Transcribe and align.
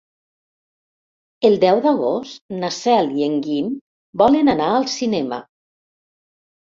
El 1.49 1.57
deu 1.63 1.81
d'agost 1.83 2.41
na 2.63 2.71
Cel 2.79 3.13
i 3.21 3.27
en 3.29 3.37
Guim 3.49 3.69
volen 4.23 4.53
anar 4.55 4.71
al 4.79 4.89
cinema. 4.99 5.41